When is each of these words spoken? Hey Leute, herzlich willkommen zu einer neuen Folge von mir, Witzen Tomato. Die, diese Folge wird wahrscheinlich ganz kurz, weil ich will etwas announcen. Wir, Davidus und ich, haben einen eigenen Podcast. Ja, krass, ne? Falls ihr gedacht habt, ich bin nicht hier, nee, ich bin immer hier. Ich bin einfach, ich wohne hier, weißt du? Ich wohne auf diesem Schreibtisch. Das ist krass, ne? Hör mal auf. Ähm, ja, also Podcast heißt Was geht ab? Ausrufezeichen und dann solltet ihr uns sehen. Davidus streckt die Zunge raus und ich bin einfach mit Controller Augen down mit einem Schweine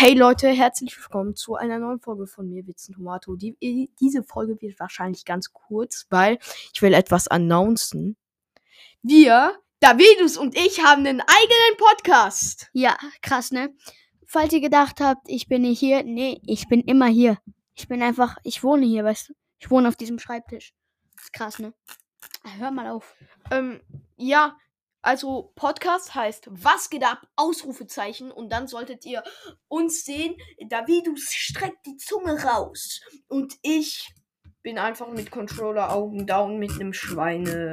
Hey 0.00 0.14
Leute, 0.14 0.46
herzlich 0.50 0.96
willkommen 0.96 1.34
zu 1.34 1.56
einer 1.56 1.80
neuen 1.80 1.98
Folge 1.98 2.28
von 2.28 2.48
mir, 2.48 2.64
Witzen 2.68 2.94
Tomato. 2.94 3.34
Die, 3.34 3.90
diese 3.98 4.22
Folge 4.22 4.56
wird 4.60 4.78
wahrscheinlich 4.78 5.24
ganz 5.24 5.52
kurz, 5.52 6.06
weil 6.08 6.38
ich 6.72 6.80
will 6.82 6.94
etwas 6.94 7.26
announcen. 7.26 8.16
Wir, 9.02 9.58
Davidus 9.80 10.36
und 10.36 10.56
ich, 10.56 10.84
haben 10.84 11.04
einen 11.04 11.20
eigenen 11.20 11.76
Podcast. 11.78 12.68
Ja, 12.72 12.96
krass, 13.22 13.50
ne? 13.50 13.74
Falls 14.24 14.52
ihr 14.52 14.60
gedacht 14.60 15.00
habt, 15.00 15.28
ich 15.28 15.48
bin 15.48 15.62
nicht 15.62 15.80
hier, 15.80 16.04
nee, 16.04 16.40
ich 16.46 16.68
bin 16.68 16.82
immer 16.82 17.08
hier. 17.08 17.38
Ich 17.74 17.88
bin 17.88 18.00
einfach, 18.00 18.36
ich 18.44 18.62
wohne 18.62 18.86
hier, 18.86 19.02
weißt 19.02 19.30
du? 19.30 19.32
Ich 19.58 19.68
wohne 19.68 19.88
auf 19.88 19.96
diesem 19.96 20.20
Schreibtisch. 20.20 20.74
Das 21.16 21.24
ist 21.24 21.32
krass, 21.32 21.58
ne? 21.58 21.74
Hör 22.56 22.70
mal 22.70 22.86
auf. 22.86 23.16
Ähm, 23.50 23.80
ja, 24.16 24.56
also 25.02 25.52
Podcast 25.54 26.14
heißt 26.14 26.48
Was 26.50 26.90
geht 26.90 27.04
ab? 27.04 27.26
Ausrufezeichen 27.36 28.30
und 28.30 28.50
dann 28.50 28.66
solltet 28.66 29.04
ihr 29.04 29.22
uns 29.68 30.04
sehen. 30.04 30.36
Davidus 30.68 31.30
streckt 31.30 31.86
die 31.86 31.96
Zunge 31.96 32.42
raus 32.42 33.00
und 33.28 33.54
ich 33.62 34.08
bin 34.62 34.78
einfach 34.78 35.08
mit 35.10 35.30
Controller 35.30 35.92
Augen 35.92 36.26
down 36.26 36.58
mit 36.58 36.72
einem 36.72 36.92
Schweine 36.92 37.66